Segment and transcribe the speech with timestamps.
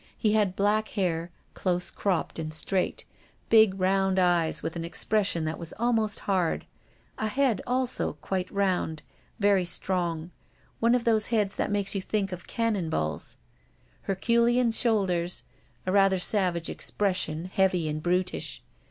[0.17, 3.05] He had black hair, close cropped and straight,
[3.49, 6.65] big, round eyes, with an expression that was almost hard,
[7.19, 9.03] a head also quite round,
[9.39, 10.31] very strong,
[10.79, 13.35] one of those heads that make you think of cannon balls,
[14.09, 15.43] herculean shoulders;
[15.85, 18.63] a rather savage expression, heavy and brutish.